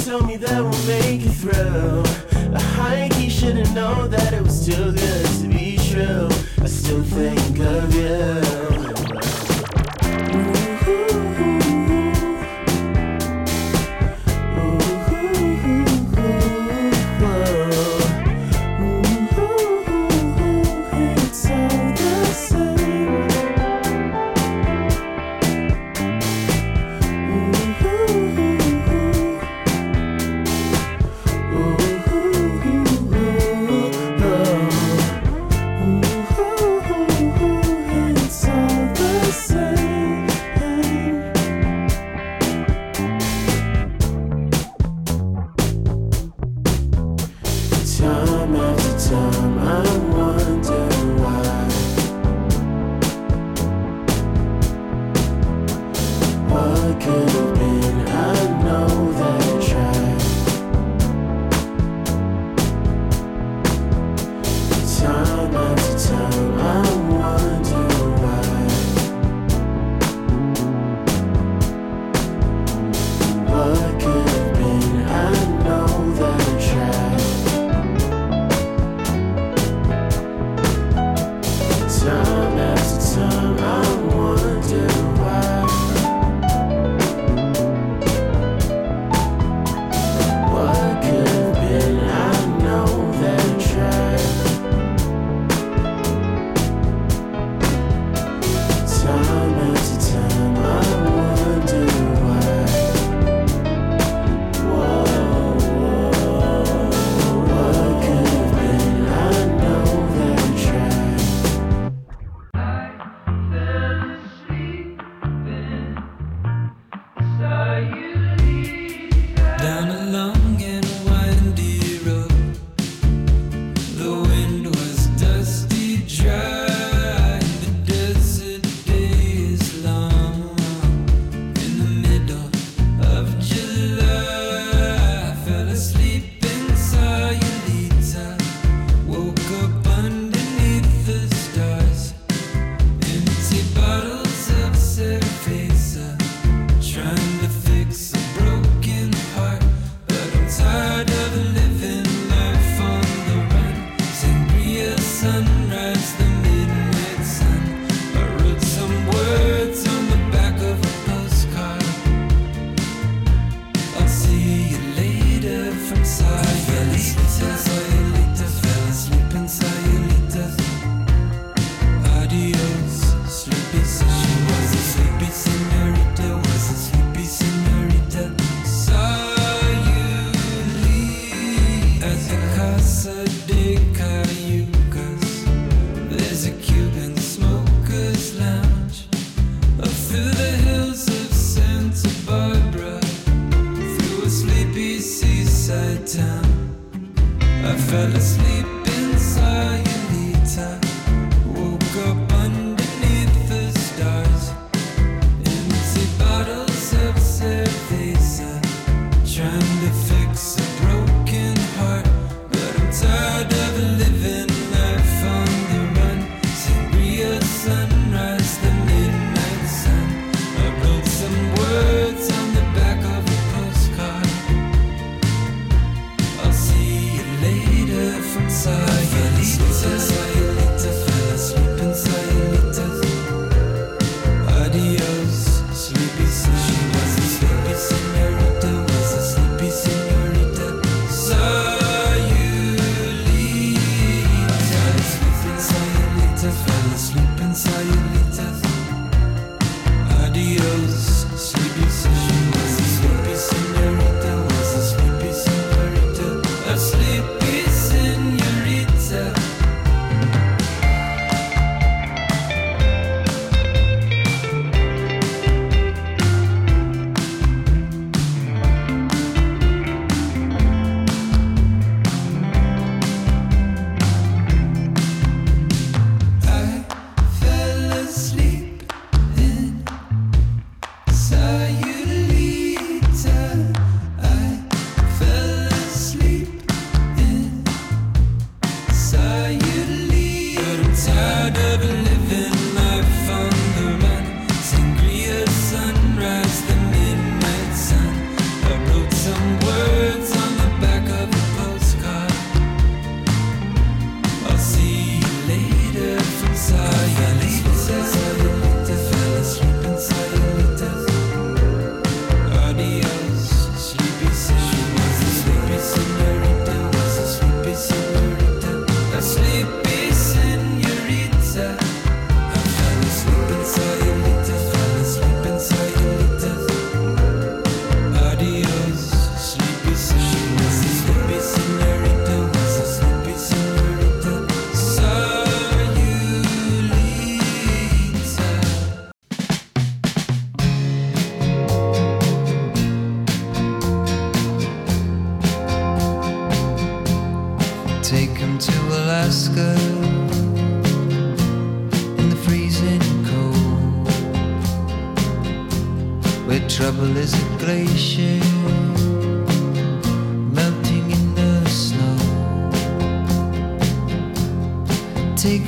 tell 0.10 0.24
me 0.24 0.38
that 0.38 0.60
we'll 0.60 0.88
make 0.88 1.22
it 1.24 1.34
through. 1.34 2.04
A 2.56 2.60
high 2.60 3.10
key 3.10 3.30
should've 3.30 3.72
known 3.76 4.10
that 4.10 4.34
it 4.34 4.42
was 4.42 4.66
too 4.66 4.92
good 4.92 5.26
to 5.42 5.48
be 5.48 5.78
true. 5.78 6.28
I 6.64 6.66
still 6.66 7.04
think 7.04 7.60
of 7.60 7.94
you. 7.94 8.49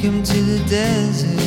Him 0.01 0.23
to 0.23 0.33
the 0.33 0.67
desert, 0.67 1.40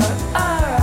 because 0.00 0.79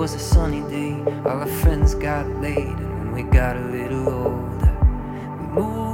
was 0.00 0.14
a 0.14 0.18
sunny 0.18 0.62
day. 0.70 0.94
All 1.26 1.40
our 1.40 1.46
friends 1.46 1.94
got 1.94 2.26
laid, 2.40 2.56
and 2.56 2.98
when 3.00 3.12
we 3.12 3.22
got 3.22 3.54
a 3.54 3.60
little 3.60 4.08
older, 4.08 4.72
we 5.38 5.46
moved. 5.48 5.89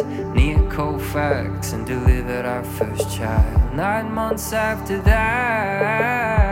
eyes, 0.00 0.34
near 0.34 0.58
and 1.72 1.86
delivered 1.86 2.44
our 2.44 2.64
first 2.64 3.16
child. 3.16 3.74
Nine 3.74 4.12
months 4.12 4.52
after 4.52 5.00
that. 5.02 6.43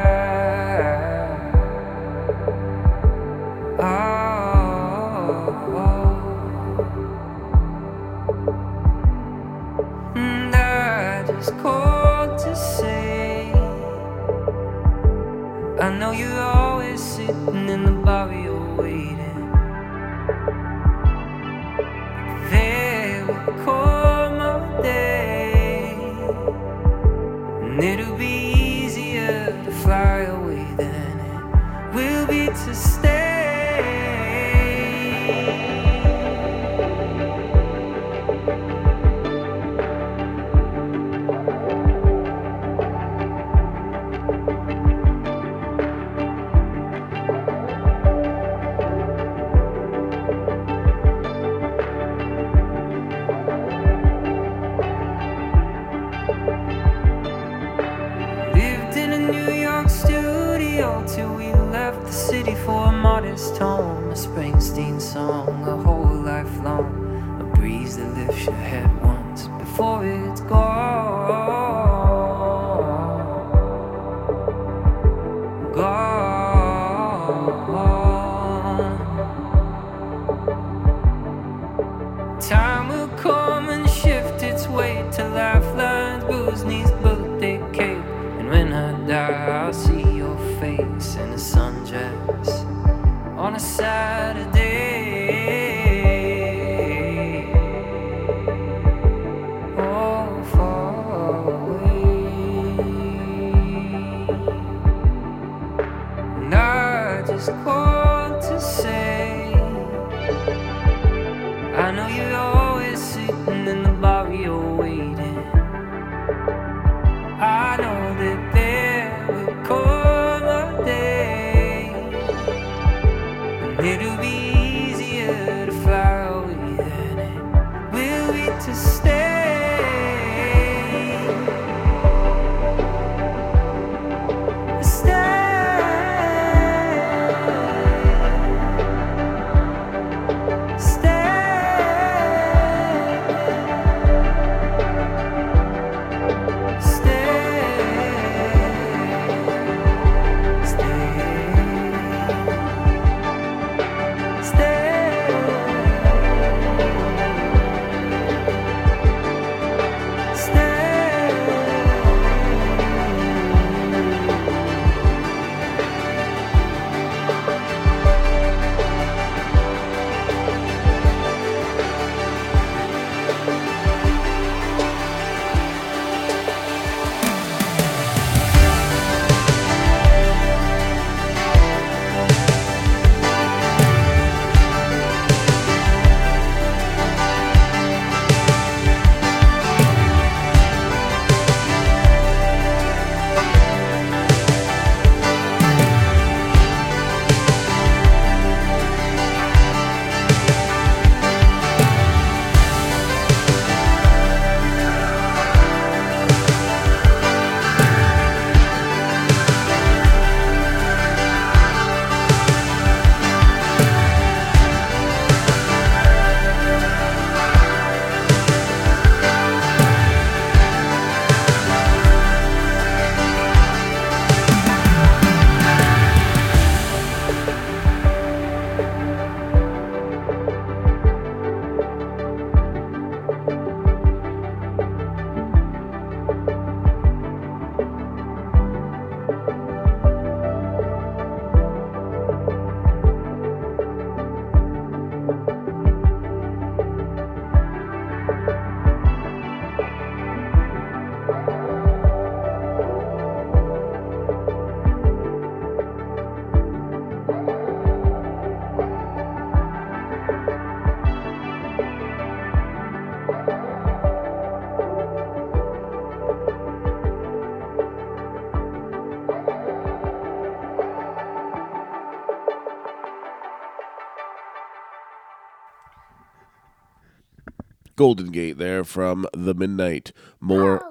Golden 278.02 278.32
Gate 278.32 278.58
there 278.58 278.82
from 278.82 279.28
the 279.32 279.54
Midnight. 279.54 280.10
More. 280.40 280.84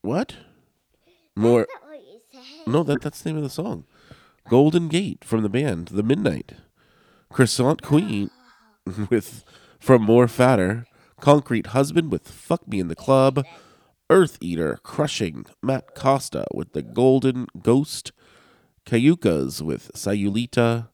What? 0.00 0.36
More. 1.36 1.66
No, 2.66 2.82
that 2.82 3.02
that's 3.02 3.20
the 3.20 3.28
name 3.28 3.36
of 3.36 3.42
the 3.42 3.50
song. 3.50 3.84
Golden 4.48 4.88
Gate 4.88 5.22
from 5.22 5.42
the 5.42 5.50
band 5.50 5.88
The 5.88 6.02
Midnight. 6.02 6.54
Croissant 7.30 7.82
Queen 7.82 8.30
with 9.10 9.44
from 9.78 10.00
More 10.00 10.26
Fatter. 10.26 10.86
Concrete 11.20 11.66
Husband 11.68 12.10
with 12.10 12.26
Fuck 12.26 12.66
Me 12.66 12.80
in 12.80 12.88
the 12.88 12.96
Club. 12.96 13.44
Earth 14.08 14.38
Eater 14.40 14.78
crushing 14.82 15.44
Matt 15.62 15.94
Costa 15.94 16.46
with 16.54 16.72
the 16.72 16.80
Golden 16.80 17.48
Ghost. 17.60 18.12
Cayucas 18.86 19.60
with 19.60 19.92
Sayulita. 19.92 20.88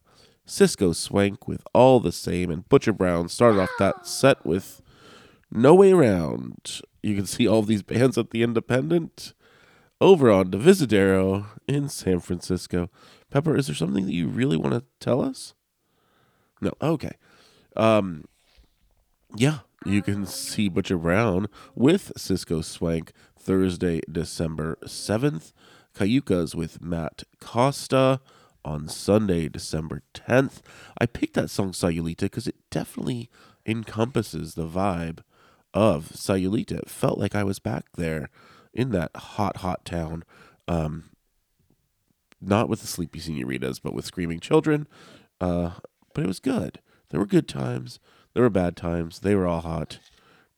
Cisco 0.45 0.93
Swank 0.93 1.47
with 1.47 1.63
All 1.73 2.01
the 2.01 2.11
Same. 2.11 2.51
And 2.51 2.69
Butcher 2.69 2.93
Brown 2.93 3.29
started 3.29 3.61
off 3.61 3.71
that 3.79 4.09
set 4.09 4.45
with 4.45 4.83
No 5.51 5.75
Way 5.75 5.93
Around. 5.93 6.81
You 7.03 7.17
can 7.17 7.27
see 7.27 7.49
all 7.49 7.63
these 7.63 7.83
bands 7.83 8.17
at 8.17 8.31
the 8.31 8.43
Independent 8.43 9.35
over 10.01 10.31
on 10.31 10.51
Divisadero 10.51 11.47
in 11.67 11.89
San 11.89 12.21
Francisco. 12.21 12.91
Pepper, 13.31 13.57
is 13.57 13.67
there 13.67 13.77
something 13.77 14.07
that 14.07 14.13
you 14.13 14.29
really 14.29 14.57
want 14.57 14.75
to 14.75 14.85
tell 14.99 15.21
us? 15.21 15.55
No. 16.61 16.73
Okay. 16.81 17.13
Um, 17.77 18.25
yeah, 19.35 19.61
you 19.85 20.03
can 20.03 20.27
see 20.27 20.69
Butcher 20.69 20.99
Brown 20.99 21.49
with 21.75 22.13
Cisco 22.17 22.61
Swank 22.61 23.13
Thursday, 23.39 24.01
December 24.11 24.77
7th. 24.85 25.53
Cayucas 25.95 26.55
with 26.55 26.81
Matt 26.81 27.25
Costa 27.41 28.21
on 28.65 28.89
Sunday, 28.89 29.49
December 29.49 30.03
10th. 30.15 30.61
I 30.99 31.07
picked 31.07 31.35
that 31.35 31.51
song 31.51 31.73
Sayulita 31.73 32.21
because 32.21 32.47
it 32.47 32.57
definitely 32.71 33.29
encompasses 33.67 34.55
the 34.55 34.67
vibe 34.67 35.21
of 35.75 36.11
Sayulita. 36.13 36.81
It 36.81 36.91
felt 36.91 37.19
like 37.19 37.35
I 37.35 37.45
was 37.45 37.59
back 37.59 37.85
there 37.97 38.29
in 38.73 38.91
that 38.91 39.11
hot, 39.15 39.59
hot 39.59 39.85
town. 39.85 40.25
Um, 40.69 41.11
not 42.41 42.69
with 42.69 42.81
the 42.81 42.87
sleepy 42.87 43.19
senoritas, 43.21 43.79
but 43.79 43.93
with 43.93 44.05
screaming 44.05 44.41
children. 44.41 44.87
Uh, 45.41 45.73
but 46.15 46.25
it 46.25 46.29
was 46.29 46.41
good. 46.41 46.81
There 47.11 47.21
were 47.21 47.27
good 47.27 47.49
times. 47.49 47.99
There 48.35 48.43
were 48.43 48.51
bad 48.51 48.77
times. 48.77 49.21
They 49.21 49.35
were 49.35 49.47
all 49.47 49.61
hot. 49.61 49.99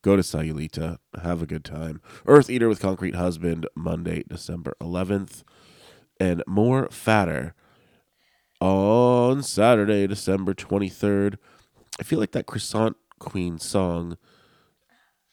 Go 0.01 0.15
to 0.15 0.21
Sayulita. 0.21 0.97
Have 1.21 1.41
a 1.41 1.47
good 1.47 1.65
time. 1.65 2.01
Earth 2.27 2.49
Eater 2.49 2.69
with 2.69 2.81
Concrete 2.81 3.15
Husband, 3.15 3.67
Monday, 3.75 4.23
December 4.27 4.75
11th. 4.81 5.43
And 6.19 6.43
More 6.45 6.87
Fatter 6.89 7.55
on 8.61 9.43
Saturday, 9.43 10.07
December 10.07 10.53
23rd. 10.53 11.37
I 11.99 12.03
feel 12.03 12.19
like 12.19 12.31
that 12.31 12.45
Croissant 12.45 12.95
Queen 13.19 13.59
song, 13.59 14.17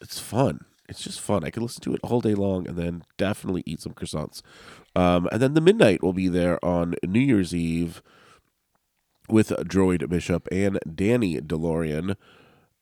it's 0.00 0.18
fun. 0.18 0.64
It's 0.88 1.02
just 1.02 1.20
fun. 1.20 1.44
I 1.44 1.50
could 1.50 1.62
listen 1.62 1.82
to 1.82 1.94
it 1.94 2.00
all 2.02 2.20
day 2.20 2.34
long 2.34 2.66
and 2.66 2.76
then 2.76 3.04
definitely 3.16 3.62
eat 3.64 3.80
some 3.80 3.94
croissants. 3.94 4.42
Um, 4.96 5.28
and 5.30 5.40
then 5.40 5.54
the 5.54 5.60
Midnight 5.60 6.02
will 6.02 6.12
be 6.12 6.28
there 6.28 6.62
on 6.64 6.96
New 7.06 7.20
Year's 7.20 7.54
Eve 7.54 8.02
with 9.28 9.50
Droid 9.50 10.08
Bishop 10.08 10.48
and 10.50 10.80
Danny 10.92 11.40
DeLorean. 11.40 12.16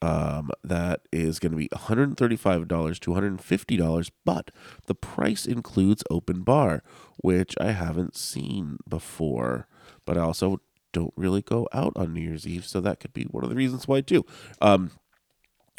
Um, 0.01 0.51
that 0.62 1.01
is 1.12 1.39
going 1.39 1.53
to 1.53 1.59
be 1.59 1.69
$135 1.69 2.99
to 3.01 3.11
$150, 3.11 4.11
but 4.24 4.51
the 4.86 4.95
price 4.95 5.45
includes 5.45 6.05
open 6.09 6.43
bar, 6.43 6.82
which 7.19 7.57
I 7.61 7.73
haven't 7.73 8.16
seen 8.16 8.78
before. 8.89 9.66
But 10.07 10.16
I 10.16 10.20
also 10.20 10.61
don't 10.93 11.12
really 11.16 11.43
go 11.43 11.69
out 11.73 11.93
on 11.97 12.15
New 12.15 12.20
Year's 12.20 12.47
Eve, 12.47 12.65
so 12.65 12.81
that 12.81 13.01
could 13.01 13.12
be 13.12 13.24
one 13.24 13.45
of 13.45 13.51
the 13.51 13.57
reasons 13.57 13.89
why 13.89 14.01
too. 14.01 14.24
Um, 14.62 14.93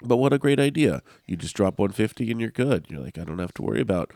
but 0.04 0.18
what 0.18 0.34
a 0.34 0.38
great 0.38 0.60
idea! 0.60 1.02
You 1.26 1.36
just 1.36 1.56
drop 1.56 1.80
150 1.80 2.32
and 2.32 2.40
you're 2.40 2.50
good. 2.50 2.86
You're 2.90 3.02
like, 3.02 3.18
I 3.18 3.24
don't 3.24 3.40
have 3.40 3.54
to 3.56 3.62
worry 3.62 3.82
about, 3.82 4.12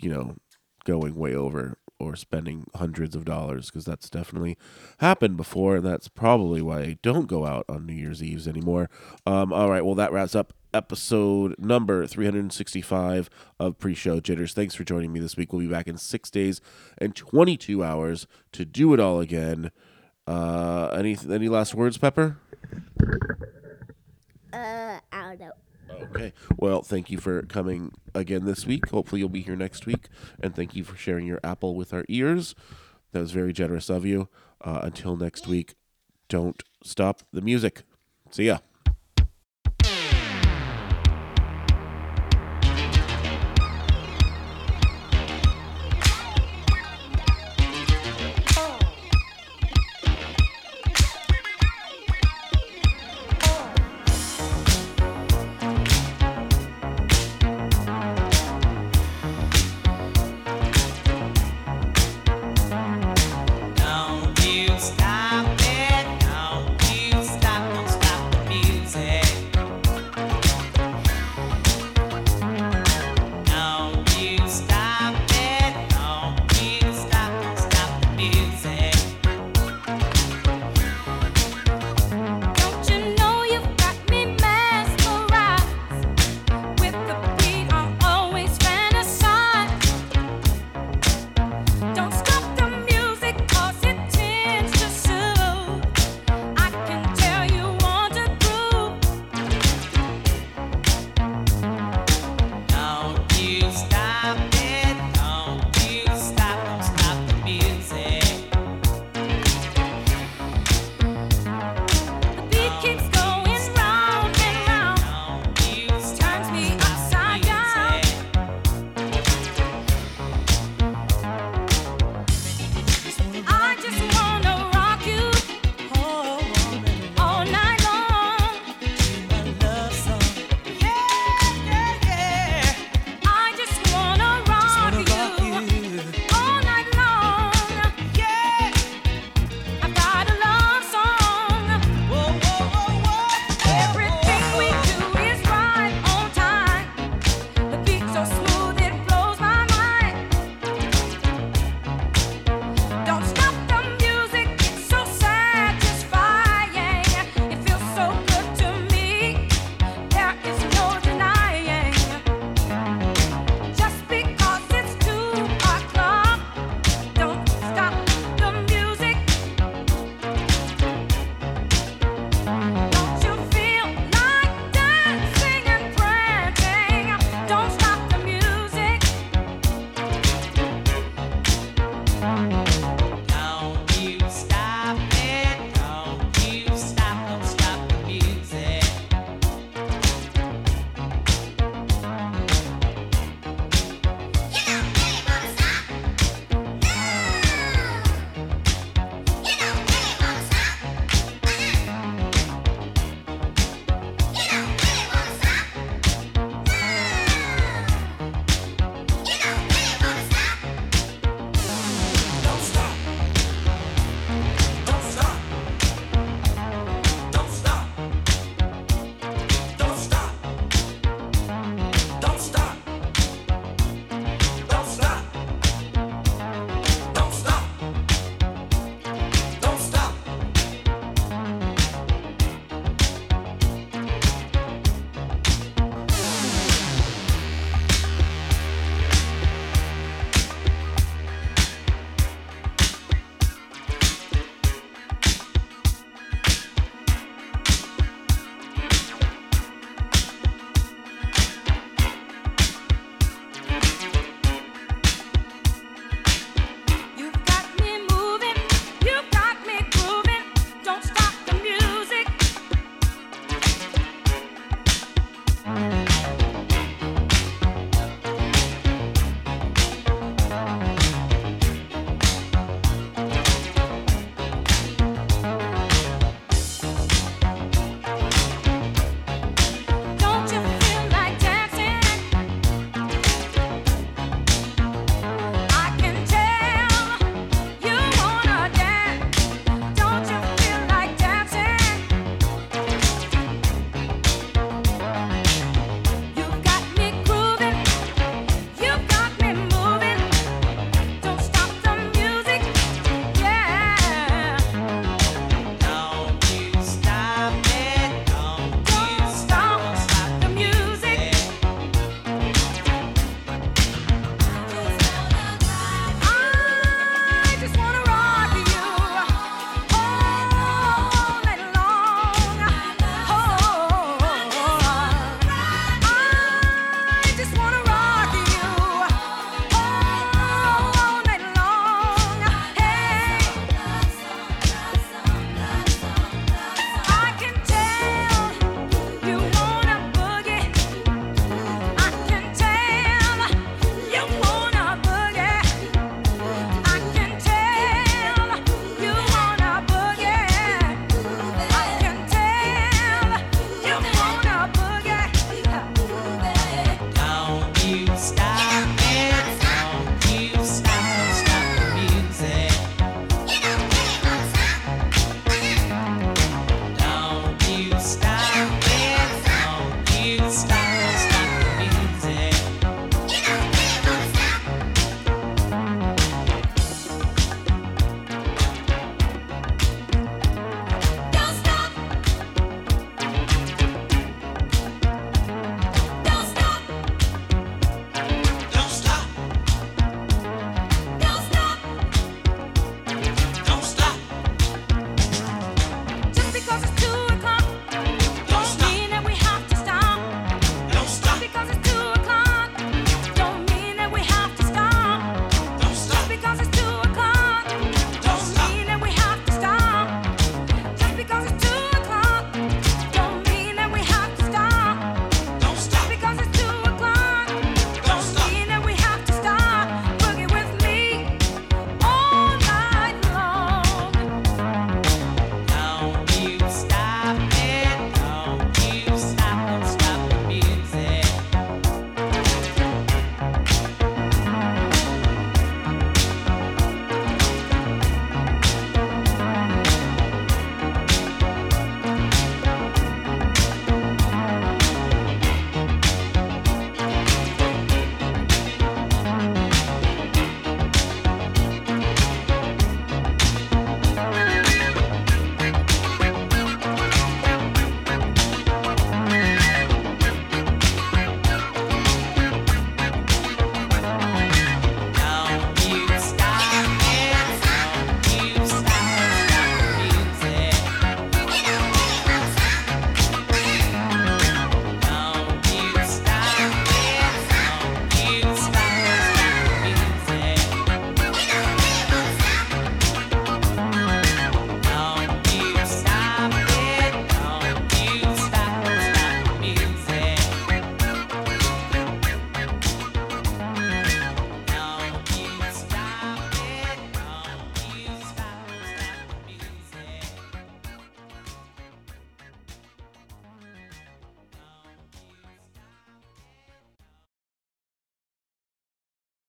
you 0.00 0.10
know, 0.10 0.36
going 0.84 1.14
way 1.14 1.34
over 1.34 1.78
or 1.98 2.14
spending 2.14 2.66
hundreds 2.74 3.16
of 3.16 3.24
dollars 3.24 3.66
because 3.66 3.84
that's 3.84 4.10
definitely 4.10 4.56
happened 4.98 5.36
before, 5.36 5.76
and 5.76 5.86
that's 5.86 6.08
probably 6.08 6.60
why 6.60 6.80
I 6.80 6.98
don't 7.02 7.26
go 7.26 7.46
out 7.46 7.64
on 7.68 7.86
New 7.86 7.94
Year's 7.94 8.22
Eves 8.22 8.46
anymore. 8.46 8.90
Um, 9.26 9.52
all 9.52 9.70
right, 9.70 9.84
well 9.84 9.94
that 9.94 10.12
wraps 10.12 10.34
up 10.34 10.52
episode 10.74 11.54
number 11.58 12.06
365 12.06 13.30
of 13.58 13.78
pre-show 13.78 14.20
jitters. 14.20 14.52
Thanks 14.52 14.74
for 14.74 14.84
joining 14.84 15.12
me 15.12 15.20
this 15.20 15.36
week. 15.36 15.52
We'll 15.52 15.62
be 15.62 15.68
back 15.68 15.88
in 15.88 15.96
six 15.96 16.30
days 16.30 16.60
and 16.98 17.16
22 17.16 17.82
hours 17.82 18.26
to 18.52 18.64
do 18.66 18.92
it 18.92 19.00
all 19.00 19.20
again. 19.20 19.70
Uh, 20.26 20.88
any 20.88 21.16
any 21.30 21.48
last 21.48 21.74
words, 21.74 21.98
Pepper? 21.98 22.38
Uh, 24.56 25.00
I 25.12 25.22
don't 25.22 25.40
know. 25.40 25.52
Okay. 25.90 26.32
Well, 26.56 26.82
thank 26.82 27.10
you 27.10 27.18
for 27.18 27.42
coming 27.42 27.92
again 28.14 28.44
this 28.44 28.66
week. 28.66 28.88
Hopefully, 28.88 29.20
you'll 29.20 29.28
be 29.28 29.42
here 29.42 29.56
next 29.56 29.86
week. 29.86 30.08
And 30.40 30.54
thank 30.54 30.74
you 30.74 30.82
for 30.84 30.96
sharing 30.96 31.26
your 31.26 31.40
apple 31.44 31.74
with 31.74 31.92
our 31.94 32.04
ears. 32.08 32.54
That 33.12 33.20
was 33.20 33.32
very 33.32 33.52
generous 33.52 33.88
of 33.88 34.04
you. 34.04 34.28
Uh, 34.60 34.80
until 34.82 35.16
next 35.16 35.46
week, 35.46 35.74
don't 36.28 36.62
stop 36.82 37.22
the 37.32 37.40
music. 37.40 37.84
See 38.30 38.46
ya. 38.46 38.58